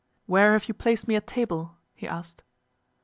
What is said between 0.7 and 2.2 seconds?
placed me at table?" he